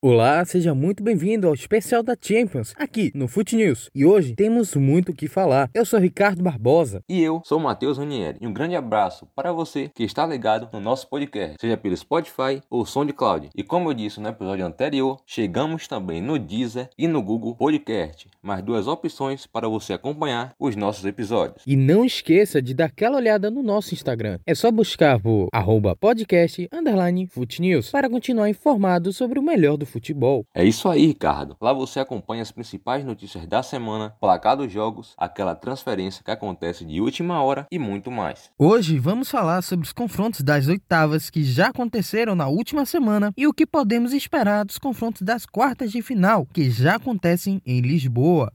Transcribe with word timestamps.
Olá, 0.00 0.44
seja 0.44 0.76
muito 0.76 1.02
bem-vindo 1.02 1.48
ao 1.48 1.54
especial 1.54 2.04
da 2.04 2.16
Champions, 2.16 2.72
aqui 2.76 3.10
no 3.16 3.26
Foot 3.26 3.56
News. 3.56 3.90
E 3.92 4.06
hoje 4.06 4.36
temos 4.36 4.76
muito 4.76 5.10
o 5.10 5.12
que 5.12 5.26
falar. 5.26 5.68
Eu 5.74 5.84
sou 5.84 5.98
Ricardo 5.98 6.40
Barbosa. 6.40 7.02
E 7.08 7.20
eu 7.20 7.42
sou 7.44 7.58
Matheus 7.58 7.98
Ranieri. 7.98 8.38
E 8.40 8.46
um 8.46 8.52
grande 8.52 8.76
abraço 8.76 9.26
para 9.34 9.50
você 9.50 9.90
que 9.92 10.04
está 10.04 10.24
ligado 10.24 10.68
no 10.72 10.78
nosso 10.78 11.08
podcast, 11.08 11.56
seja 11.60 11.76
pelo 11.76 11.96
Spotify 11.96 12.62
ou 12.70 12.86
SoundCloud. 12.86 13.50
E 13.56 13.64
como 13.64 13.90
eu 13.90 13.94
disse 13.94 14.20
no 14.20 14.28
episódio 14.28 14.64
anterior, 14.64 15.18
chegamos 15.26 15.88
também 15.88 16.22
no 16.22 16.38
Deezer 16.38 16.88
e 16.96 17.08
no 17.08 17.20
Google 17.20 17.56
Podcast. 17.56 18.28
Mais 18.40 18.62
duas 18.62 18.86
opções 18.86 19.46
para 19.46 19.68
você 19.68 19.94
acompanhar 19.94 20.54
os 20.60 20.76
nossos 20.76 21.04
episódios. 21.06 21.64
E 21.66 21.74
não 21.74 22.04
esqueça 22.04 22.62
de 22.62 22.72
dar 22.72 22.84
aquela 22.84 23.16
olhada 23.16 23.50
no 23.50 23.64
nosso 23.64 23.94
Instagram. 23.94 24.38
É 24.46 24.54
só 24.54 24.70
buscar 24.70 25.18
por 25.18 25.48
arroba 25.52 25.96
podcast 25.96 26.68
underline 26.72 27.26
Foot 27.26 27.60
News 27.60 27.90
para 27.90 28.08
continuar 28.08 28.48
informado 28.48 29.12
sobre 29.12 29.40
o 29.40 29.42
melhor 29.42 29.76
do 29.76 29.87
futebol. 29.88 30.44
É 30.54 30.64
isso 30.64 30.88
aí, 30.88 31.06
Ricardo. 31.06 31.56
Lá 31.60 31.72
você 31.72 32.00
acompanha 32.00 32.42
as 32.42 32.52
principais 32.52 33.04
notícias 33.04 33.46
da 33.46 33.62
semana, 33.62 34.14
placar 34.20 34.56
dos 34.56 34.70
jogos, 34.72 35.14
aquela 35.16 35.54
transferência 35.54 36.22
que 36.24 36.30
acontece 36.30 36.84
de 36.84 37.00
última 37.00 37.42
hora 37.42 37.66
e 37.70 37.78
muito 37.78 38.10
mais. 38.10 38.50
Hoje 38.58 38.98
vamos 38.98 39.30
falar 39.30 39.62
sobre 39.62 39.86
os 39.86 39.92
confrontos 39.92 40.42
das 40.42 40.68
oitavas 40.68 41.30
que 41.30 41.42
já 41.42 41.68
aconteceram 41.68 42.34
na 42.34 42.48
última 42.48 42.84
semana 42.84 43.32
e 43.36 43.46
o 43.46 43.54
que 43.54 43.66
podemos 43.66 44.12
esperar 44.12 44.64
dos 44.64 44.78
confrontos 44.78 45.22
das 45.22 45.46
quartas 45.46 45.90
de 45.90 46.02
final 46.02 46.46
que 46.52 46.70
já 46.70 46.96
acontecem 46.96 47.60
em 47.64 47.80
Lisboa. 47.80 48.52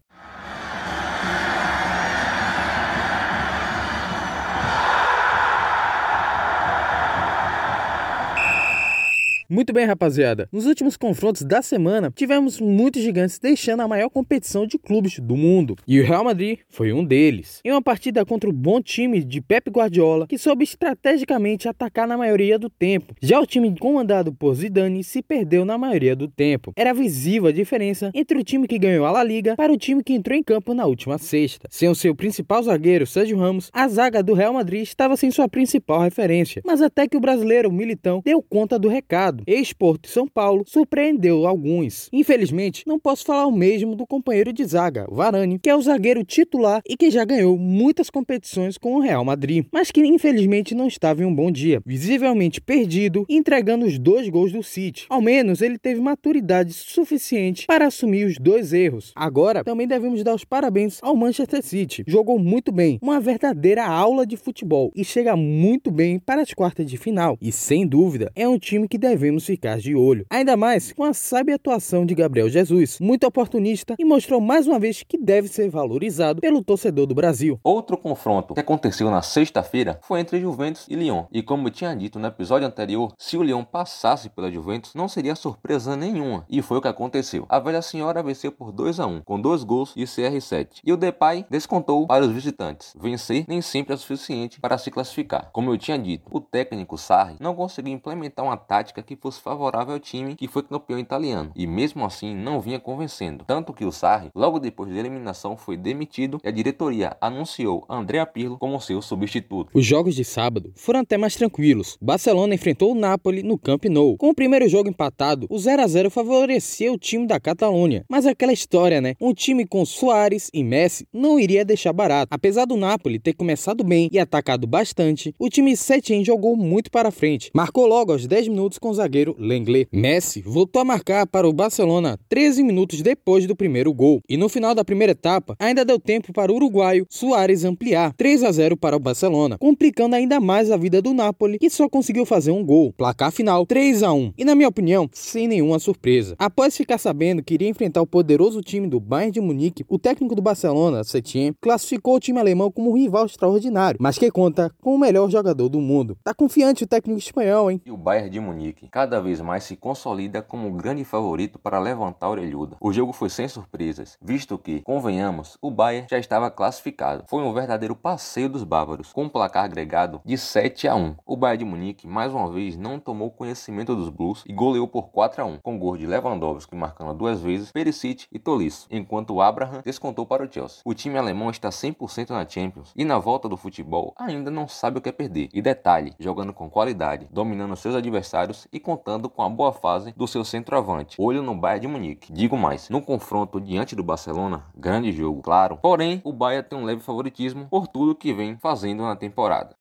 Muito 9.50 9.74
bem, 9.74 9.86
rapaziada. 9.86 10.48
Nos 10.52 10.66
últimos 10.66 10.96
confrontos 10.96 11.42
da 11.42 11.62
semana, 11.62 12.12
tivemos 12.16 12.62
muitos 12.62 13.02
gigantes 13.02 13.40
deixando 13.40 13.82
a 13.82 13.88
maior 13.88 14.10
competição 14.10 14.66
de 14.66 14.78
clubes 14.78 15.20
do 15.20 15.36
mundo. 15.36 15.76
E 15.88 16.00
o 16.00 16.06
Real 16.06 16.24
Madrid 16.24 16.60
foi 16.70 16.94
um 16.94 17.04
deles. 17.04 17.60
Em 17.64 17.72
uma 17.72 17.82
partida 17.82 18.26
contra 18.26 18.50
o 18.50 18.54
bom 18.54 18.82
time 18.82 19.24
de 19.24 19.42
Pep 19.42 19.70
Guardiola, 19.70 20.28
que 20.28 20.38
soube 20.38 20.64
estrategicamente 20.64 21.68
atacar 21.68 22.08
na 22.08 22.18
maioria 22.18 22.58
do 22.58 22.70
tempo. 22.70 23.14
Já 23.22 23.40
o 23.40 23.46
time 23.46 23.78
comandado 23.78 24.34
por 24.34 24.56
Zidane 24.56 25.04
se 25.04 25.22
perdeu 25.22 25.66
na 25.66 25.78
maioria 25.78 26.16
do 26.16 26.28
tempo. 26.28 26.72
Era 26.76 26.94
visível 26.94 27.50
a 27.50 27.52
diferença 27.52 28.12
entre 28.14 28.38
o 28.38 28.44
time 28.44 28.68
que 28.68 28.80
ganhou 28.80 29.06
a 29.06 29.12
La 29.12 29.24
Liga 29.24 29.56
para 29.56 29.74
o 29.74 29.78
time 29.78 30.04
que 30.04 30.14
entrou 30.14 30.38
em 30.38 30.44
campo 30.44 30.74
na 30.74 30.86
última 30.86 31.18
sexta. 31.18 31.68
Sem 31.70 31.90
o 31.90 31.96
seu 31.96 32.16
principal 32.16 32.64
zagueiro, 32.64 33.06
Sérgio 33.06 33.38
Ramos, 33.38 33.70
a 33.74 33.88
zaga 33.88 34.24
do 34.24 34.34
Real 34.34 34.54
Madrid 34.54 34.84
estava 34.84 35.18
sem 35.18 35.30
sua 35.32 35.50
principal 35.50 36.02
referência. 36.02 36.62
Mas 36.66 36.82
até 36.82 37.08
que 37.08 37.18
o 37.18 37.22
brasileiro 37.22 37.72
Militão 37.72 38.22
deu 38.24 38.42
conta 38.42 38.80
do 38.80 38.88
recado 38.88 39.43
ex-Porto 39.48 40.08
São 40.08 40.28
Paulo, 40.28 40.64
surpreendeu 40.68 41.46
alguns. 41.46 42.10
Infelizmente, 42.12 42.84
não 42.86 43.00
posso 43.00 43.26
falar 43.26 43.48
o 43.48 43.52
mesmo 43.52 43.96
do 43.96 44.06
companheiro 44.06 44.54
de 44.54 44.64
zaga, 44.66 45.08
Varane, 45.10 45.60
que 45.60 45.70
é 45.70 45.76
o 45.76 45.82
zagueiro 45.82 46.24
titular 46.24 46.82
e 46.88 46.96
que 46.96 47.12
já 47.12 47.26
ganhou 47.26 47.58
muitas 47.58 48.10
competições 48.10 48.78
com 48.78 48.96
o 48.96 49.00
Real 49.00 49.24
Madrid, 49.26 49.66
mas 49.72 49.92
que 49.92 50.02
infelizmente 50.02 50.76
não 50.76 50.88
estava 50.88 51.24
em 51.24 51.26
um 51.26 51.34
bom 51.34 51.52
dia, 51.52 51.82
visivelmente 51.86 52.62
perdido, 52.62 53.26
entregando 53.30 53.86
os 53.86 53.98
dois 53.98 54.30
gols 54.30 54.52
do 54.52 54.64
City. 54.64 55.06
Ao 55.10 55.22
menos 55.22 55.62
ele 55.62 55.78
teve 55.78 56.02
maturidade 56.02 56.74
suficiente 56.74 57.66
para 57.68 57.88
assumir 57.88 58.26
os 58.26 58.38
dois 58.38 58.74
erros. 58.74 59.12
Agora, 59.16 59.64
também 59.64 59.88
devemos 59.88 60.24
dar 60.24 60.36
os 60.36 60.46
parabéns 60.46 61.00
ao 61.02 61.16
Manchester 61.16 61.64
City. 61.64 62.04
Jogou 62.08 62.38
muito 62.38 62.72
bem, 62.72 63.00
uma 63.02 63.20
verdadeira 63.20 63.86
aula 63.86 64.26
de 64.26 64.38
futebol 64.38 64.92
e 64.96 65.04
chega 65.04 65.36
muito 65.36 65.92
bem 65.92 66.20
para 66.20 66.42
as 66.42 66.54
quartas 66.54 66.86
de 66.90 66.98
final. 66.98 67.38
E 67.42 67.52
sem 67.52 67.88
dúvida, 67.88 68.32
é 68.36 68.48
um 68.48 68.60
time 68.60 68.88
que 68.88 68.98
devemos 68.98 69.23
devemos 69.24 69.46
ficar 69.46 69.78
de 69.78 69.96
olho. 69.96 70.26
Ainda 70.30 70.58
mais 70.58 70.92
com 70.92 71.06
a 71.06 71.14
sábia 71.14 71.56
atuação 71.56 72.06
de 72.06 72.14
Gabriel 72.14 72.50
Jesus, 72.50 73.00
muito 73.00 73.26
oportunista 73.26 73.96
e 73.98 74.04
mostrou 74.04 74.42
mais 74.42 74.68
uma 74.68 74.78
vez 74.78 75.02
que 75.02 75.18
deve 75.18 75.48
ser 75.48 75.70
valorizado 75.70 76.42
pelo 76.42 76.62
torcedor 76.62 77.08
do 77.08 77.16
Brasil. 77.16 77.58
Outro 77.64 77.96
confronto 77.96 78.54
que 78.54 78.60
aconteceu 78.60 79.10
na 79.10 79.22
sexta-feira 79.22 79.98
foi 80.04 80.20
entre 80.20 80.42
Juventus 80.42 80.86
e 80.90 80.96
Lyon. 80.96 81.24
E 81.32 81.42
como 81.42 81.70
eu 81.70 81.72
tinha 81.72 81.96
dito 81.96 82.20
no 82.20 82.28
episódio 82.28 82.68
anterior, 82.68 83.14
se 83.18 83.38
o 83.38 83.44
Lyon 83.44 83.64
passasse 83.64 84.30
pela 84.30 84.52
Juventus, 84.52 84.94
não 84.94 85.08
seria 85.08 85.36
surpresa 85.36 85.96
nenhuma. 85.96 86.46
E 86.50 86.62
foi 86.62 86.80
o 86.80 86.82
que 86.82 86.90
aconteceu. 86.90 87.46
A 87.48 87.60
velha 87.60 87.82
senhora 87.82 88.22
venceu 88.22 88.52
por 88.52 88.74
2 88.74 89.00
a 89.00 89.08
1 89.08 89.22
com 89.22 89.40
dois 89.40 89.64
gols 89.64 89.94
e 89.96 90.04
CR7. 90.04 90.82
E 90.84 90.92
o 90.92 90.98
Depay 90.98 91.46
descontou 91.50 92.08
para 92.08 92.26
os 92.26 92.32
visitantes. 92.32 92.94
Vencer 93.00 93.46
nem 93.48 93.62
sempre 93.62 93.94
é 93.94 93.98
suficiente 93.98 94.60
para 94.60 94.78
se 94.78 94.92
classificar. 94.92 95.50
Como 95.54 95.72
eu 95.72 95.78
tinha 95.78 95.98
dito, 95.98 96.28
o 96.30 96.42
técnico 96.42 96.98
Sarri 96.98 97.38
não 97.40 97.56
conseguiu 97.56 97.94
implementar 97.94 98.44
uma 98.44 98.58
tática 98.58 99.02
que 99.02 99.13
fosse 99.16 99.42
favorável 99.42 99.94
ao 99.94 100.00
time 100.00 100.36
que 100.36 100.48
foi 100.48 100.64
campeão 100.64 101.00
italiano, 101.00 101.52
e 101.56 101.68
mesmo 101.68 102.06
assim 102.06 102.36
não 102.36 102.60
vinha 102.62 102.80
convencendo. 102.80 103.44
Tanto 103.46 103.74
que 103.74 103.86
o 103.86 103.92
Sarri, 103.92 104.30
logo 104.36 104.60
depois 104.60 104.92
da 104.92 105.00
eliminação, 105.00 105.56
foi 105.56 105.78
demitido 105.78 106.40
e 106.44 106.48
a 106.48 106.52
diretoria 106.52 107.16
anunciou 107.22 107.86
Andrea 107.90 108.26
Pirlo 108.26 108.58
como 108.58 108.80
seu 108.80 109.02
substituto. 109.02 109.72
Os 109.74 109.86
jogos 109.86 110.16
de 110.16 110.24
sábado 110.24 110.72
foram 110.76 111.02
até 111.02 111.18
mais 111.18 111.36
tranquilos. 111.36 111.98
Barcelona 112.02 112.56
enfrentou 112.56 112.92
o 112.92 112.96
Napoli 112.96 113.44
no 113.44 113.58
Camp 113.58 113.86
Nou. 113.86 114.18
Com 114.18 114.30
o 114.30 114.36
primeiro 114.36 114.68
jogo 114.68 114.90
empatado, 114.90 115.48
o 115.50 115.58
0 115.58 115.82
a 115.82 115.88
0 115.88 116.10
favorecia 116.10 116.92
o 116.92 116.98
time 116.98 117.28
da 117.28 117.40
Catalunha. 117.40 118.06
Mas 118.10 118.26
aquela 118.26 118.54
história, 118.54 119.02
né? 119.02 119.16
Um 119.20 119.34
time 119.34 119.66
com 119.66 119.86
Soares 119.86 120.50
e 120.54 120.64
Messi 120.64 121.08
não 121.14 121.40
iria 121.40 121.66
deixar 121.66 121.94
barato. 121.94 122.30
Apesar 122.32 122.66
do 122.66 122.76
Napoli 122.76 123.20
ter 123.20 123.34
começado 123.34 123.84
bem 123.84 124.10
e 124.12 124.20
atacado 124.20 124.68
bastante, 124.68 125.34
o 125.38 125.50
time 125.50 125.76
Setien 125.76 126.24
jogou 126.24 126.56
muito 126.56 126.92
para 126.92 127.12
frente. 127.12 127.52
Marcou 127.54 127.86
logo 127.86 128.12
aos 128.12 128.28
10 128.28 128.48
minutos 128.48 128.78
com 128.78 128.90
o 128.90 128.94
zagueiro 129.04 129.36
Lenglet. 129.38 129.88
Messi 129.92 130.42
voltou 130.42 130.82
a 130.82 130.86
marcar 130.86 131.28
para 131.28 131.48
o 131.48 131.54
Barcelona 131.54 132.18
13 132.30 132.64
minutos 132.64 133.02
depois 133.02 133.46
do 133.46 133.56
primeiro 133.56 133.94
gol. 133.94 134.22
E 134.30 134.38
no 134.38 134.48
final 134.48 134.74
da 134.74 134.86
primeira 134.86 135.12
etapa, 135.12 135.56
ainda 135.60 135.84
deu 135.84 136.00
tempo 136.00 136.32
para 136.32 136.52
o 136.52 136.56
uruguaio 136.56 137.06
Soares 137.10 137.66
ampliar 137.66 138.14
3 138.14 138.44
a 138.44 138.52
0 138.52 138.78
para 138.78 138.96
o 138.96 139.00
Barcelona, 139.00 139.58
complicando 139.58 140.16
ainda 140.16 140.40
mais 140.40 140.72
a 140.72 140.78
vida 140.78 141.02
do 141.02 141.14
Napoli, 141.14 141.60
que 141.60 141.70
só 141.70 141.90
conseguiu 141.90 142.26
fazer 142.26 142.52
um 142.52 142.64
gol. 142.64 142.94
Placar 142.94 143.32
final 143.32 143.66
3 143.66 144.04
a 144.04 144.14
1. 144.14 144.34
E 144.38 144.46
na 144.46 144.56
minha 144.56 144.70
opinião, 144.70 145.10
sem 145.12 145.48
nenhuma 145.48 145.80
surpresa. 145.80 146.36
Após 146.40 146.78
ficar 146.78 146.98
sabendo 146.98 147.44
que 147.44 147.54
iria 147.54 147.68
enfrentar 147.68 148.02
o 148.02 148.08
poderoso 148.08 148.62
time 148.62 148.88
do 148.88 149.00
Bayern 149.00 149.32
de 149.32 149.42
Munique, 149.42 149.86
o 149.90 150.00
técnico 150.00 150.36
do 150.36 150.42
Barcelona, 150.42 151.04
Setien, 151.04 151.54
classificou 151.60 152.16
o 152.16 152.20
time 152.20 152.40
alemão 152.40 152.72
como 152.72 152.92
um 152.92 152.96
rival 152.96 153.26
extraordinário, 153.26 153.98
mas 154.02 154.18
que 154.18 154.32
conta 154.32 154.72
com 154.82 154.96
o 154.96 155.00
melhor 155.00 155.30
jogador 155.30 155.68
do 155.68 155.82
mundo. 155.82 156.18
Tá 156.24 156.34
confiante 156.34 156.86
o 156.86 156.88
técnico 156.88 157.20
espanhol, 157.20 157.70
hein? 157.70 157.82
E 157.86 157.92
o 157.92 157.98
Bayern 157.98 158.30
de 158.30 158.40
Munique 158.40 158.88
cada 158.94 159.20
vez 159.20 159.42
mais 159.42 159.64
se 159.64 159.76
consolida 159.76 160.44
como 160.44 160.68
o 160.68 160.74
grande 160.74 161.04
favorito 161.04 161.58
para 161.58 161.80
levantar 161.80 162.28
a 162.28 162.30
orelhuda. 162.30 162.78
O 162.80 162.94
jogo 162.94 163.12
foi 163.12 163.28
sem 163.28 163.48
surpresas, 163.48 164.20
visto 164.22 164.56
que, 164.56 164.84
convenhamos, 164.84 165.58
o 165.60 165.72
Bayern 165.72 166.06
já 166.08 166.20
estava 166.20 166.52
classificado. 166.52 167.24
Foi 167.28 167.42
um 167.42 167.52
verdadeiro 167.52 167.96
passeio 167.96 168.48
dos 168.48 168.64
bávaros, 168.64 169.12
com 169.12 169.24
um 169.24 169.30
placar 169.30 169.66
agregado 169.66 170.22
de 170.24 170.38
7 170.38 170.88
a 170.88 170.96
1. 170.96 171.16
O 171.26 171.36
Bayern 171.36 171.66
de 171.66 171.72
Munique 171.72 172.06
mais 172.06 172.32
uma 172.32 172.52
vez 172.52 172.78
não 172.78 173.00
tomou 173.00 173.32
conhecimento 173.32 173.96
dos 173.96 174.10
Blues 174.10 174.44
e 174.46 174.54
goleou 174.54 174.88
por 174.88 175.10
4 175.10 175.42
a 175.42 175.46
1, 175.46 175.58
com 175.64 175.80
gol 175.80 175.98
de 175.98 176.06
Lewandowski 176.06 176.76
marcando 176.76 177.16
duas 177.16 177.42
vezes, 177.42 177.72
Perisic 177.72 178.28
e 178.32 178.38
Tolisso, 178.38 178.86
enquanto 178.92 179.34
o 179.34 179.42
Abraham 179.42 179.82
descontou 179.84 180.24
para 180.24 180.46
o 180.46 180.54
Chelsea. 180.54 180.84
O 180.86 180.94
time 180.94 181.18
alemão 181.18 181.50
está 181.50 181.70
100% 181.70 182.30
na 182.30 182.48
Champions 182.48 182.94
e 182.96 183.04
na 183.04 183.18
volta 183.18 183.50
do 183.50 183.58
futebol 183.58 184.14
ainda 184.20 184.52
não 184.52 184.68
sabe 184.68 185.00
o 185.00 185.02
que 185.02 185.10
é 185.10 185.12
perder. 185.12 185.50
E 185.52 185.64
detalhe, 185.64 186.14
jogando 186.20 186.54
com 186.54 186.70
qualidade, 186.70 187.28
dominando 187.32 187.76
seus 187.76 187.96
adversários 187.96 188.68
e 188.72 188.83
contando 188.84 189.30
com 189.30 189.42
a 189.42 189.50
boa 189.50 189.72
fase 189.72 190.14
do 190.16 190.28
seu 190.28 190.44
centroavante. 190.44 191.16
Olho 191.20 191.42
no 191.42 191.56
Bayern 191.56 191.82
de 191.82 191.88
Munique. 191.88 192.32
Digo 192.32 192.58
mais, 192.58 192.90
no 192.90 193.02
confronto 193.02 193.60
diante 193.60 193.96
do 193.96 194.04
Barcelona, 194.04 194.66
grande 194.76 195.12
jogo, 195.12 195.42
claro. 195.42 195.80
Porém, 195.82 196.22
o 196.24 196.34
Bayern 196.34 196.68
tem 196.68 196.78
um 196.78 196.84
leve 196.84 197.02
favoritismo 197.02 197.66
por 197.70 197.88
tudo 197.88 198.14
que 198.14 198.34
vem 198.34 198.58
fazendo 198.58 199.04
na 199.04 199.16
temporada. 199.16 199.76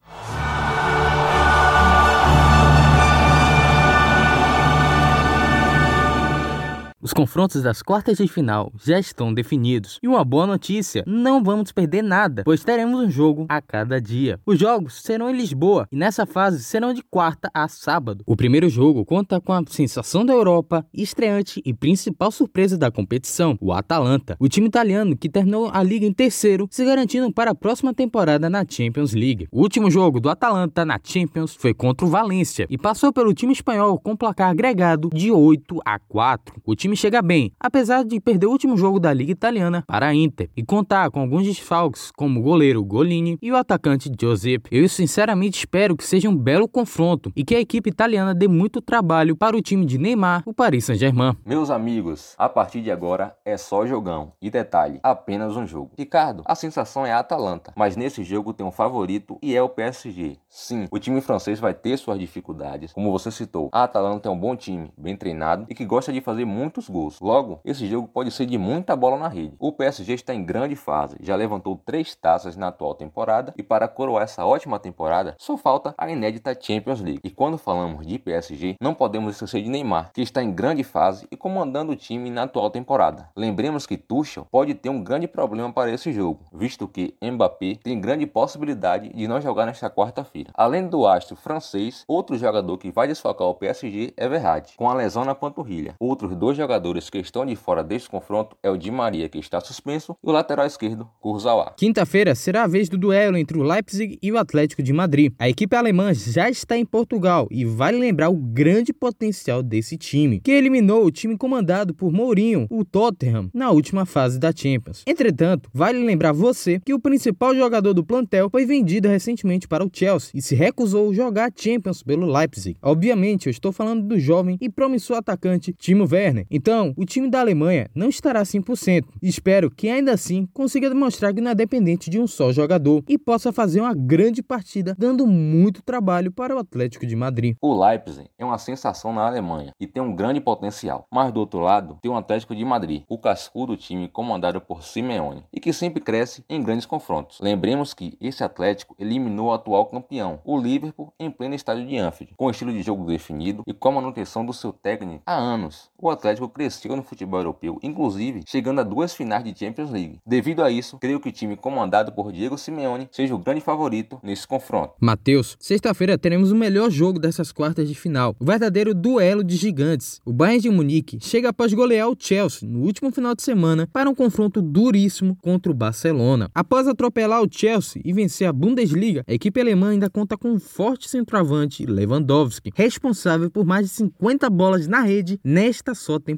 Os 7.05 7.13
confrontos 7.13 7.61
das 7.61 7.82
quartas 7.82 8.19
de 8.19 8.29
final 8.29 8.73
já 8.81 8.97
estão 8.97 9.35
definidos. 9.35 9.99
E 10.00 10.06
uma 10.06 10.25
boa 10.25 10.47
notícia: 10.47 11.03
não 11.05 11.43
vamos 11.43 11.73
perder 11.73 12.00
nada, 12.00 12.44
pois 12.44 12.62
teremos 12.62 13.00
um 13.00 13.11
jogo 13.11 13.44
a 13.49 13.61
cada 13.61 14.00
dia. 14.00 14.38
Os 14.47 14.56
jogos 14.56 15.03
serão 15.03 15.29
em 15.29 15.37
Lisboa 15.37 15.88
e 15.91 15.97
nessa 15.97 16.25
fase 16.25 16.62
serão 16.62 16.94
de 16.94 17.03
quarta 17.03 17.50
a 17.53 17.67
sábado. 17.67 18.23
O 18.25 18.37
primeiro 18.37 18.69
jogo 18.69 19.05
conta 19.05 19.41
com 19.41 19.53
a 19.53 19.65
sensação 19.67 20.25
da 20.25 20.32
Europa, 20.32 20.87
estreante 20.94 21.61
e 21.65 21.75
principal 21.75 22.31
surpresa 22.31 22.79
da 22.79 22.88
competição, 22.88 23.59
o 23.61 23.73
Atalanta. 23.73 24.37
O 24.38 24.49
time 24.49 24.69
italiano 24.69 25.17
que 25.17 25.29
terminou 25.29 25.73
a 25.75 25.82
liga 25.82 26.06
em 26.06 26.12
terceiro, 26.12 26.69
se 26.71 26.85
garantindo 26.85 27.32
para 27.32 27.50
a 27.50 27.55
próxima 27.55 27.93
temporada 27.93 28.49
na 28.49 28.65
Champions 28.65 29.12
League. 29.12 29.49
O 29.50 29.61
último 29.61 29.91
jogo 29.91 30.21
do 30.21 30.31
Atalanta 30.31 30.85
na 30.85 31.00
Champions 31.03 31.56
foi 31.56 31.75
contra 31.75 32.06
o 32.06 32.11
Valência 32.11 32.65
e 32.71 32.79
passou 32.79 33.12
pelo 33.12 33.35
time 33.35 33.53
espanhol 33.53 33.99
com 33.99 34.17
placar 34.17 34.50
agregado 34.50 35.11
de 35.12 35.32
8 35.32 35.81
a 35.85 35.99
4. 35.99 36.62
O 36.65 36.76
time 36.76 36.92
time 36.93 36.97
chega 36.97 37.23
bem, 37.23 37.53
apesar 37.59 38.05
de 38.05 38.21
perder 38.21 38.47
o 38.47 38.50
último 38.50 38.77
jogo 38.77 39.00
da 39.00 39.12
Liga 39.12 39.33
Italiana 39.33 39.83
para 39.87 40.09
a 40.09 40.15
Inter 40.15 40.50
e 40.56 40.62
contar 40.62 41.11
com 41.11 41.21
alguns 41.21 41.44
desfalques 41.44 42.11
como 42.12 42.41
o 42.41 42.43
goleiro 42.43 42.85
Golini 42.85 43.39
e 43.41 43.50
o 43.50 43.56
atacante 43.56 44.11
Giuseppe. 44.19 44.69
Eu 44.71 44.89
sinceramente 44.89 45.59
espero 45.59 45.97
que 45.97 46.05
seja 46.05 46.29
um 46.29 46.37
belo 46.37 46.69
confronto 46.69 47.33
e 47.35 47.44
que 47.44 47.55
a 47.55 47.61
equipe 47.61 47.89
italiana 47.89 48.35
dê 48.35 48.47
muito 48.47 48.81
trabalho 48.81 49.37
para 49.37 49.56
o 49.56 49.62
time 49.62 49.87
de 49.87 49.99
Neymar, 49.99 50.43
o 50.44 50.53
Paris 50.53 50.85
Saint-Germain. 50.85 51.37
Meus 51.47 51.71
amigos, 51.71 52.35
a 52.37 52.49
partir 52.49 52.83
de 52.83 52.91
agora 52.91 53.35
é 53.45 53.56
só 53.56 53.87
jogão. 53.87 54.33
E 54.41 54.50
detalhe, 54.50 55.00
apenas 55.03 55.56
um 55.56 55.67
jogo. 55.67 55.93
Ricardo, 55.97 56.43
a 56.47 56.55
sensação 56.55 57.06
é 57.06 57.12
a 57.12 57.19
Atalanta, 57.19 57.73
mas 57.77 57.97
nesse 57.97 58.23
jogo 58.23 58.53
tem 58.53 58.67
um 58.67 58.73
favorito 58.73 59.38
e 59.43 59.56
é 59.56 59.62
o 59.62 59.69
PSG. 59.69 60.37
Sim, 60.49 60.87
o 60.91 60.99
time 60.99 61.21
francês 61.21 61.59
vai 61.59 61.73
ter 61.73 61.97
suas 61.97 62.19
dificuldades. 62.19 62.93
Como 62.93 63.11
você 63.11 63.31
citou, 63.31 63.71
a 63.73 63.85
Atalanta 63.85 64.29
é 64.29 64.33
um 64.33 64.38
bom 64.38 64.55
time, 64.55 64.93
bem 64.99 65.17
treinado 65.17 65.67
e 65.69 65.75
que 65.75 65.85
gosta 65.85 66.12
de 66.12 66.21
fazer 66.21 66.45
muitos 66.82 66.88
gols. 66.88 67.20
Logo, 67.20 67.61
esse 67.64 67.87
jogo 67.87 68.08
pode 68.08 68.31
ser 68.31 68.46
de 68.46 68.58
muita 68.58 68.96
bola 68.96 69.19
na 69.19 69.29
rede. 69.29 69.55
O 69.58 69.73
PSG 69.73 70.14
está 70.14 70.34
em 70.34 70.44
grande 70.44 70.75
fase, 70.75 71.17
já 71.20 71.37
levantou 71.37 71.81
três 71.84 72.14
taças 72.14 72.56
na 72.56 72.69
atual 72.69 72.94
temporada 72.94 73.52
e 73.56 73.62
para 73.62 73.88
coroar 73.88 74.25
essa 74.25 74.44
ótima 74.44 74.79
temporada, 74.79 75.37
só 75.38 75.56
falta 75.56 75.94
a 75.96 76.11
inédita 76.11 76.56
Champions 76.58 77.00
League. 77.00 77.20
E 77.25 77.31
quando 77.31 77.58
falamos 77.58 78.06
de 78.06 78.19
PSG, 78.19 78.76
não 78.81 78.94
podemos 78.94 79.34
esquecer 79.34 79.62
de 79.62 79.69
Neymar, 79.69 80.11
que 80.12 80.23
está 80.23 80.43
em 80.43 80.52
grande 80.52 80.82
fase 80.82 81.26
e 81.31 81.37
comandando 81.37 81.93
o 81.93 81.96
time 81.96 82.31
na 82.31 82.44
atual 82.44 82.70
temporada. 82.70 83.28
Lembremos 83.37 83.87
que 83.87 83.96
Tuchel 83.96 84.46
pode 84.50 84.75
ter 84.75 84.88
um 84.88 85.02
grande 85.02 85.28
problema 85.28 85.73
para 85.73 85.90
esse 85.90 86.12
jogo, 86.12 86.40
visto 86.52 86.88
que 86.88 87.14
Mbappé 87.23 87.78
tem 87.82 88.00
grande 88.00 88.26
possibilidade 88.26 89.11
de 89.11 89.28
não 89.28 89.40
jogar 89.40 89.67
nesta 89.67 89.90
quarta-feira. 89.90 90.50
Além 90.55 90.88
do 90.88 91.06
astro 91.06 91.37
francês, 91.37 92.05
outro 92.08 92.37
jogador 92.37 92.78
que 92.78 92.90
vai 92.90 93.06
desfocar 93.06 93.46
o 93.49 93.55
PSG 93.55 94.14
é 94.17 94.28
Verratti, 94.28 94.76
com 94.76 94.88
a 94.88 94.94
lesão 94.94 95.25
na 95.25 95.35
panturrilha. 95.35 95.94
Outros 95.99 96.35
dois 96.37 96.56
jogadores 96.56 96.72
que 97.11 97.19
estão 97.19 97.45
de 97.45 97.57
fora 97.57 97.83
deste 97.83 98.09
confronto 98.09 98.57
é 98.63 98.71
o 98.71 98.77
Di 98.77 98.91
Maria, 98.91 99.29
que 99.29 99.39
está 99.39 99.61
suspenso, 99.61 100.17
e 100.23 100.29
o 100.29 100.33
lateral 100.33 100.67
esquerdo, 100.67 101.09
Kurzawa. 101.21 101.75
Quinta-feira 101.77 102.35
será 102.35 102.65
a 102.65 102.67
vez 102.67 102.89
do 102.89 102.97
duelo 102.97 103.37
entre 103.37 103.59
o 103.59 103.63
Leipzig 103.63 104.19
e 104.23 104.33
o 104.33 104.39
Atlético 104.39 104.83
de 104.83 104.93
Madrid. 104.93 105.33
A 105.39 105.49
equipe 105.49 105.77
alemã 105.77 106.13
já 106.15 106.49
está 106.49 106.77
em 106.77 106.85
Portugal 106.85 107.49
e 107.51 107.65
vale 107.65 107.99
lembrar 107.99 108.31
o 108.31 108.37
grande 108.37 108.93
potencial 108.93 109.63
desse 109.63 109.97
time, 109.97 110.41
que 110.41 110.51
eliminou 110.51 111.05
o 111.05 111.11
time 111.11 111.37
comandado 111.37 111.95
por 111.95 112.13
Mourinho, 112.13 112.67
o 112.71 112.85
Tottenham, 112.85 113.51
na 113.53 113.71
última 113.71 114.07
fase 114.07 114.39
da 114.39 114.53
Champions. 114.55 115.03
Entretanto, 115.07 115.69
vale 115.73 115.99
lembrar 116.05 116.33
você 116.33 116.81
que 116.81 116.95
o 116.95 117.01
principal 117.01 117.55
jogador 117.55 117.93
do 117.93 118.05
plantel 118.05 118.49
foi 118.51 118.65
vendido 118.65 119.09
recentemente 119.09 119.69
para 119.69 119.85
o 119.85 119.91
Chelsea 119.93 120.31
e 120.35 120.43
se 120.43 120.55
recusou 120.55 121.11
a 121.11 121.15
jogar 121.15 121.53
Champions 121.55 122.03
pelo 122.03 122.27
Leipzig. 122.27 122.77
Obviamente, 122.83 123.47
eu 123.47 123.51
estou 123.51 123.73
falando 123.73 124.07
do 124.07 124.19
jovem 124.19 124.57
e 124.61 124.69
promissor 124.69 125.17
atacante 125.17 125.73
Timo 125.73 126.09
Werner. 126.11 126.47
Então, 126.62 126.94
o 126.97 127.05
time 127.05 127.29
da 127.29 127.41
Alemanha 127.41 127.91
não 127.93 128.09
estará 128.09 128.41
100%. 128.41 129.06
Espero 129.20 129.69
que 129.69 129.88
ainda 129.88 130.12
assim 130.12 130.47
consiga 130.55 130.88
demonstrar 130.88 131.35
que 131.35 131.41
não 131.41 131.50
é 131.50 131.56
dependente 131.56 132.09
de 132.09 132.20
um 132.20 132.26
só 132.29 132.53
jogador 132.53 133.03
e 133.09 133.19
possa 133.19 133.53
fazer 133.53 133.81
uma 133.81 133.93
grande 133.93 134.44
partida, 134.44 134.94
dando 134.97 135.26
muito 135.26 135.82
trabalho 135.82 136.31
para 136.31 136.55
o 136.55 136.61
Atlético 136.61 137.05
de 137.05 137.17
Madrid. 137.17 137.56
O 137.61 137.75
Leipzig 137.85 138.31
é 138.38 138.44
uma 138.44 138.59
sensação 138.59 139.12
na 139.12 139.26
Alemanha 139.26 139.75
e 139.81 139.88
tem 139.88 140.00
um 140.00 140.14
grande 140.14 140.41
potencial, 140.41 141.05
mas 141.11 141.32
do 141.32 141.41
outro 141.41 141.59
lado 141.59 141.99
tem 142.00 142.09
o 142.09 142.14
Atlético 142.14 142.55
de 142.55 142.64
Madrid, 142.64 143.03
o 143.09 143.19
cascudo 143.19 143.76
time 143.76 144.06
comandado 144.06 144.61
por 144.61 144.85
Simeone 144.85 145.43
e 145.53 145.59
que 145.59 145.73
sempre 145.73 146.00
cresce 146.00 146.44
em 146.49 146.62
grandes 146.62 146.87
confrontos. 146.87 147.41
Lembremos 147.41 147.93
que 147.93 148.17
esse 148.20 148.44
Atlético 148.44 148.94
eliminou 149.00 149.49
o 149.49 149.53
atual 149.53 149.87
campeão, 149.87 150.38
o 150.44 150.56
Liverpool, 150.56 151.12
em 151.19 151.29
pleno 151.29 151.56
estádio 151.56 151.85
de 151.85 151.99
Anfield, 151.99 152.35
com 152.37 152.49
estilo 152.49 152.73
de 152.73 152.82
jogo 152.82 153.05
definido 153.05 153.64
e 153.67 153.75
com 153.75 153.88
a 153.88 153.93
manutenção 153.93 154.47
do 154.47 154.53
seu 154.53 154.73
técnico 154.73 155.25
há 155.26 155.35
anos. 155.35 155.91
O 155.99 156.09
Atlético 156.09 156.42
cresceu 156.49 156.97
no 156.97 157.03
futebol 157.03 157.41
europeu, 157.41 157.79
inclusive 157.83 158.43
chegando 158.47 158.81
a 158.81 158.85
duas 158.85 159.15
finais 159.15 159.44
de 159.44 159.59
Champions 159.59 159.91
League. 159.91 160.19
Devido 160.27 160.62
a 160.62 160.71
isso, 160.71 160.99
creio 160.99 161.21
que 161.21 161.29
o 161.29 161.33
time 161.33 161.56
comandado 161.56 162.12
por 162.12 162.33
Diego 162.33 162.59
Simeone 162.59 163.09
seja 163.11 163.35
o 163.35 163.39
grande 163.39 163.61
favorito 163.61 164.19
nesse 164.23 164.47
confronto. 164.47 164.94
Matheus, 165.00 165.56
sexta-feira 165.59 166.19
teremos 166.19 166.53
o 166.53 166.56
melhor 166.56 166.91
jogo 166.91 167.19
dessas 167.19 167.53
quartas 167.53 167.89
de 167.89 167.94
final, 167.94 168.35
o 168.39 168.44
verdadeiro 168.44 168.94
duelo 168.94 169.43
de 169.44 169.56
gigantes. 169.56 170.21
O 170.25 170.33
Bayern 170.33 170.62
de 170.62 170.71
Munique 170.71 171.19
chega 171.21 171.49
após 171.49 171.73
golear 171.73 172.09
o 172.09 172.17
Chelsea 172.19 172.69
no 172.69 172.81
último 172.81 173.11
final 173.11 173.35
de 173.35 173.43
semana 173.43 173.88
para 173.93 174.09
um 174.09 174.15
confronto 174.15 174.61
duríssimo 174.61 175.37
contra 175.43 175.71
o 175.71 175.75
Barcelona. 175.75 176.50
Após 176.55 176.87
atropelar 176.87 177.43
o 177.43 177.49
Chelsea 177.50 178.03
e 178.05 178.12
vencer 178.12 178.49
a 178.49 178.53
Bundesliga, 178.53 179.25
a 179.27 179.33
equipe 179.33 179.61
alemã 179.61 179.91
ainda 179.91 180.11
conta 180.11 180.37
com 180.37 180.50
um 180.50 180.61
forte 180.61 181.09
centroavante 181.09 181.85
Lewandowski, 181.87 182.71
responsável 182.75 183.50
por 183.50 183.65
mais 183.65 183.87
de 183.87 183.93
50 183.95 184.49
bolas 184.50 184.87
na 184.87 185.00
rede 185.00 185.41
nesta 185.45 185.95
só 185.95 186.19
temporada. 186.19 186.31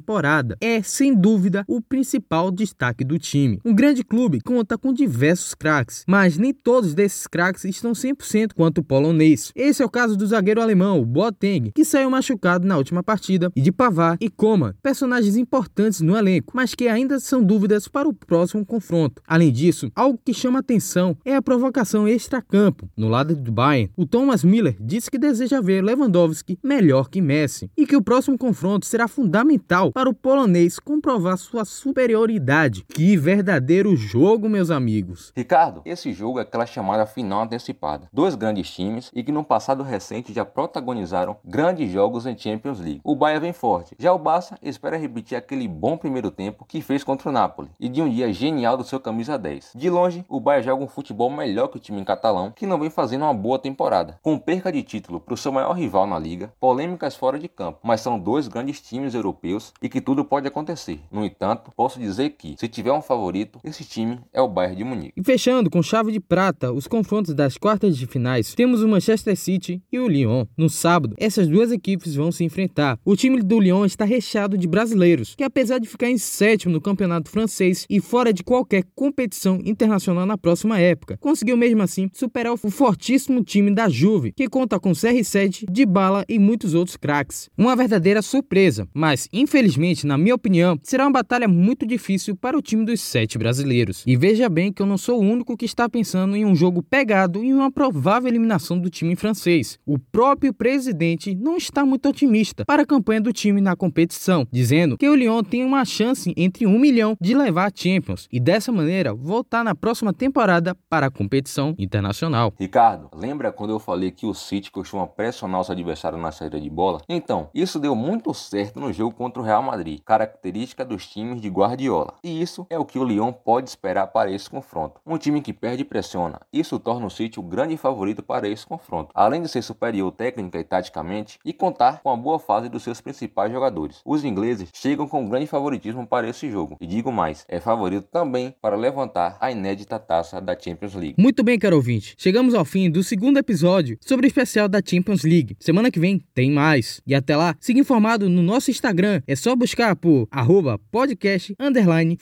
É, 0.61 0.81
sem 0.81 1.13
dúvida, 1.13 1.63
o 1.67 1.81
principal 1.81 2.51
destaque 2.51 3.03
do 3.03 3.17
time. 3.17 3.59
Um 3.65 3.73
grande 3.73 4.03
clube 4.03 4.41
conta 4.41 4.77
com 4.77 4.93
diversos 4.93 5.53
craques, 5.53 6.03
mas 6.07 6.37
nem 6.37 6.53
todos 6.53 6.93
desses 6.93 7.27
craques 7.27 7.65
estão 7.65 7.91
100% 7.91 8.53
quanto 8.55 8.79
o 8.79 8.83
polonês. 8.83 9.51
Esse 9.55 9.81
é 9.81 9.85
o 9.85 9.89
caso 9.89 10.15
do 10.17 10.27
zagueiro 10.27 10.61
alemão, 10.61 11.03
Boateng, 11.03 11.71
que 11.73 11.85
saiu 11.85 12.09
machucado 12.09 12.67
na 12.67 12.77
última 12.77 13.03
partida, 13.03 13.51
e 13.55 13.61
de 13.61 13.71
Pavard 13.71 14.17
e 14.21 14.29
Coman, 14.29 14.73
personagens 14.81 15.35
importantes 15.35 16.01
no 16.01 16.17
elenco, 16.17 16.53
mas 16.55 16.75
que 16.75 16.87
ainda 16.87 17.19
são 17.19 17.43
dúvidas 17.43 17.87
para 17.87 18.07
o 18.07 18.13
próximo 18.13 18.65
confronto. 18.65 19.21
Além 19.27 19.51
disso, 19.51 19.91
algo 19.95 20.19
que 20.23 20.33
chama 20.33 20.59
atenção 20.59 21.17
é 21.25 21.35
a 21.35 21.41
provocação 21.41 22.07
extra-campo. 22.07 22.89
No 22.95 23.07
lado 23.07 23.35
do 23.35 23.51
Bayern, 23.51 23.91
o 23.95 24.05
Thomas 24.05 24.43
Miller 24.43 24.75
disse 24.79 25.09
que 25.09 25.17
deseja 25.17 25.61
ver 25.61 25.83
Lewandowski 25.83 26.57
melhor 26.63 27.09
que 27.09 27.21
Messi 27.21 27.69
e 27.77 27.85
que 27.85 27.95
o 27.95 28.01
próximo 28.01 28.37
confronto 28.37 28.85
será 28.85 29.07
fundamental 29.07 29.84
para 29.91 30.09
o 30.09 30.13
polonês 30.13 30.79
comprovar 30.79 31.37
sua 31.37 31.65
superioridade. 31.65 32.83
Que 32.83 33.17
verdadeiro 33.17 33.95
jogo, 33.95 34.47
meus 34.49 34.71
amigos! 34.71 35.31
Ricardo, 35.35 35.81
esse 35.85 36.13
jogo 36.13 36.39
é 36.39 36.41
aquela 36.43 36.65
chamada 36.65 37.05
final 37.05 37.43
antecipada. 37.43 38.07
Dois 38.11 38.35
grandes 38.35 38.69
times 38.69 39.11
e 39.13 39.23
que 39.23 39.31
no 39.31 39.43
passado 39.43 39.83
recente 39.83 40.33
já 40.33 40.45
protagonizaram 40.45 41.37
grandes 41.43 41.91
jogos 41.91 42.25
em 42.25 42.37
Champions 42.37 42.79
League. 42.79 43.01
O 43.03 43.15
Bayern 43.15 43.41
vem 43.41 43.53
forte, 43.53 43.95
já 43.99 44.13
o 44.13 44.19
Barça 44.19 44.57
espera 44.61 44.97
repetir 44.97 45.37
aquele 45.37 45.67
bom 45.67 45.97
primeiro 45.97 46.31
tempo 46.31 46.65
que 46.65 46.81
fez 46.81 47.03
contra 47.03 47.29
o 47.29 47.31
Napoli 47.31 47.69
e 47.79 47.89
de 47.89 48.01
um 48.01 48.09
dia 48.09 48.31
genial 48.31 48.77
do 48.77 48.83
seu 48.83 48.99
camisa 48.99 49.37
10. 49.37 49.71
De 49.75 49.89
longe, 49.89 50.25
o 50.27 50.39
Bayern 50.39 50.65
joga 50.65 50.83
um 50.83 50.87
futebol 50.87 51.29
melhor 51.29 51.67
que 51.67 51.77
o 51.77 51.79
time 51.79 52.03
catalão, 52.03 52.51
que 52.51 52.65
não 52.65 52.79
vem 52.79 52.89
fazendo 52.89 53.23
uma 53.23 53.33
boa 53.33 53.59
temporada. 53.59 54.19
Com 54.21 54.37
perca 54.37 54.71
de 54.71 54.83
título 54.83 55.19
para 55.19 55.33
o 55.33 55.37
seu 55.37 55.51
maior 55.51 55.73
rival 55.73 56.07
na 56.07 56.17
liga, 56.17 56.53
polêmicas 56.59 57.15
fora 57.15 57.37
de 57.37 57.47
campo, 57.47 57.79
mas 57.83 58.01
são 58.01 58.19
dois 58.19 58.47
grandes 58.47 58.81
times 58.81 59.13
europeus 59.13 59.73
e 59.81 59.89
que 59.89 60.01
tudo 60.01 60.23
pode 60.25 60.47
acontecer. 60.47 60.99
No 61.11 61.25
entanto, 61.25 61.71
posso 61.75 61.99
dizer 61.99 62.31
que, 62.31 62.55
se 62.57 62.67
tiver 62.67 62.91
um 62.91 63.01
favorito, 63.01 63.59
esse 63.63 63.83
time 63.83 64.19
é 64.33 64.41
o 64.41 64.47
Bayern 64.47 64.77
de 64.77 64.83
Munique. 64.83 65.13
E 65.15 65.23
fechando 65.23 65.69
com 65.69 65.83
chave 65.83 66.11
de 66.11 66.19
prata 66.19 66.71
os 66.71 66.87
confrontos 66.87 67.33
das 67.33 67.57
quartas 67.57 67.97
de 67.97 68.07
finais, 68.07 68.53
temos 68.55 68.81
o 68.81 68.87
Manchester 68.87 69.35
City 69.35 69.81
e 69.91 69.99
o 69.99 70.07
Lyon. 70.07 70.45
No 70.57 70.69
sábado, 70.69 71.15
essas 71.17 71.47
duas 71.47 71.71
equipes 71.71 72.15
vão 72.15 72.31
se 72.31 72.43
enfrentar. 72.43 72.97
O 73.03 73.15
time 73.15 73.41
do 73.41 73.59
Lyon 73.59 73.85
está 73.85 74.05
recheado 74.05 74.57
de 74.57 74.67
brasileiros, 74.67 75.35
que 75.35 75.43
apesar 75.43 75.79
de 75.79 75.87
ficar 75.87 76.09
em 76.09 76.17
sétimo 76.17 76.73
no 76.73 76.81
campeonato 76.81 77.29
francês 77.29 77.85
e 77.89 77.99
fora 77.99 78.33
de 78.33 78.43
qualquer 78.43 78.83
competição 78.95 79.59
internacional 79.63 80.25
na 80.25 80.37
próxima 80.37 80.79
época, 80.79 81.17
conseguiu 81.19 81.57
mesmo 81.57 81.81
assim 81.81 82.09
superar 82.13 82.53
o 82.53 82.57
fortíssimo 82.57 83.43
time 83.43 83.73
da 83.73 83.89
Juve, 83.89 84.31
que 84.31 84.47
conta 84.47 84.79
com 84.79 84.91
CR7, 84.91 85.65
Dybala 85.69 86.25
e 86.27 86.39
muitos 86.39 86.73
outros 86.73 86.97
craques. 86.97 87.49
Uma 87.57 87.75
verdadeira 87.75 88.21
surpresa, 88.21 88.87
mas 88.93 89.27
infelizmente, 89.31 89.64
na 90.03 90.17
minha 90.17 90.35
opinião, 90.35 90.79
será 90.83 91.05
uma 91.05 91.11
batalha 91.11 91.47
muito 91.47 91.85
difícil 91.85 92.35
para 92.35 92.57
o 92.57 92.61
time 92.61 92.85
dos 92.85 93.01
sete 93.01 93.37
brasileiros. 93.37 94.03
E 94.05 94.15
veja 94.15 94.47
bem 94.47 94.71
que 94.71 94.81
eu 94.81 94.85
não 94.85 94.97
sou 94.97 95.19
o 95.19 95.23
único 95.23 95.57
que 95.57 95.65
está 95.65 95.89
pensando 95.89 96.35
em 96.35 96.45
um 96.45 96.55
jogo 96.55 96.83
pegado 96.83 97.43
e 97.43 97.53
uma 97.53 97.71
provável 97.71 98.29
eliminação 98.29 98.77
do 98.79 98.89
time 98.89 99.15
francês. 99.15 99.79
O 99.85 99.97
próprio 99.97 100.53
presidente 100.53 101.33
não 101.35 101.57
está 101.57 101.85
muito 101.85 102.07
otimista 102.07 102.63
para 102.65 102.83
a 102.83 102.85
campanha 102.85 103.21
do 103.21 103.33
time 103.33 103.59
na 103.59 103.75
competição, 103.75 104.47
dizendo 104.51 104.97
que 104.97 105.09
o 105.09 105.15
Lyon 105.15 105.43
tem 105.43 105.65
uma 105.65 105.83
chance 105.83 106.33
entre 106.37 106.65
um 106.67 106.77
milhão 106.77 107.17
de 107.19 107.33
levar 107.33 107.67
a 107.67 107.71
Champions 107.73 108.27
e 108.31 108.39
dessa 108.39 108.71
maneira 108.71 109.13
voltar 109.13 109.63
na 109.63 109.73
próxima 109.73 110.13
temporada 110.13 110.75
para 110.89 111.07
a 111.07 111.11
competição 111.11 111.73
internacional. 111.77 112.53
Ricardo, 112.59 113.09
lembra 113.13 113.51
quando 113.51 113.71
eu 113.71 113.79
falei 113.79 114.11
que 114.11 114.25
o 114.25 114.33
City 114.33 114.71
costuma 114.71 115.07
pressionar 115.07 115.61
os 115.61 115.69
adversários 115.69 116.21
na 116.21 116.31
saída 116.31 116.59
de 116.59 116.69
bola? 116.69 117.01
Então, 117.09 117.49
isso 117.53 117.79
deu 117.79 117.95
muito 117.95 118.33
certo 118.33 118.79
no 118.79 118.93
jogo 118.93 119.15
contra 119.15 119.41
o 119.41 119.45
Real 119.45 119.54
Madrid, 119.61 119.99
característica 120.05 120.85
dos 120.85 121.07
times 121.07 121.41
de 121.41 121.49
Guardiola. 121.49 122.15
E 122.23 122.41
isso 122.41 122.65
é 122.69 122.77
o 122.77 122.85
que 122.85 122.99
o 122.99 123.03
Lyon 123.03 123.31
pode 123.31 123.69
esperar 123.69 124.07
para 124.07 124.31
esse 124.31 124.49
confronto. 124.49 125.01
Um 125.05 125.17
time 125.17 125.41
que 125.41 125.53
perde 125.53 125.81
e 125.81 125.85
pressiona. 125.85 126.41
Isso 126.51 126.79
torna 126.79 127.05
o 127.05 127.09
City 127.09 127.39
o 127.39 127.43
grande 127.43 127.77
favorito 127.77 128.23
para 128.23 128.47
esse 128.47 128.65
confronto. 128.65 129.11
Além 129.13 129.41
de 129.41 129.49
ser 129.49 129.61
superior 129.61 130.11
técnica 130.11 130.59
e 130.59 130.63
taticamente 130.63 131.39
e 131.45 131.53
contar 131.53 132.01
com 132.01 132.09
a 132.09 132.15
boa 132.15 132.39
fase 132.39 132.69
dos 132.69 132.83
seus 132.83 133.01
principais 133.01 133.51
jogadores. 133.51 134.01
Os 134.05 134.23
ingleses 134.23 134.69
chegam 134.73 135.07
com 135.07 135.27
grande 135.27 135.47
favoritismo 135.47 136.05
para 136.05 136.27
esse 136.27 136.49
jogo. 136.49 136.77
E 136.79 136.87
digo 136.87 137.11
mais, 137.11 137.45
é 137.47 137.59
favorito 137.59 138.07
também 138.11 138.55
para 138.61 138.75
levantar 138.75 139.37
a 139.39 139.51
inédita 139.51 139.99
taça 139.99 140.41
da 140.41 140.57
Champions 140.57 140.93
League. 140.93 141.15
Muito 141.17 141.43
bem, 141.43 141.57
caro 141.57 141.75
ouvinte. 141.75 142.15
Chegamos 142.17 142.53
ao 142.53 142.65
fim 142.65 142.89
do 142.89 143.03
segundo 143.03 143.37
episódio 143.37 143.97
sobre 144.01 144.25
o 144.25 144.29
especial 144.29 144.67
da 144.67 144.81
Champions 144.83 145.23
League. 145.23 145.55
Semana 145.59 145.91
que 145.91 145.99
vem 145.99 146.19
tem 146.33 146.51
mais. 146.51 147.01
E 147.05 147.13
até 147.15 147.35
lá, 147.35 147.55
siga 147.59 147.79
informado 147.79 148.29
no 148.29 148.41
nosso 148.41 148.71
Instagram. 148.71 149.21
É 149.27 149.35
só 149.45 149.55
buscar 149.55 149.95
por 149.95 150.27
arroba 150.31 150.79
podcast 150.89 151.53
underline 151.59 152.17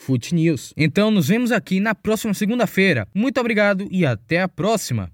Então 0.76 1.10
nos 1.10 1.28
vemos 1.28 1.50
aqui 1.52 1.80
na 1.80 1.94
próxima 1.94 2.34
segunda-feira. 2.34 3.08
Muito 3.14 3.40
obrigado 3.40 3.88
e 3.90 4.04
até 4.04 4.42
a 4.42 4.48
próxima. 4.48 5.10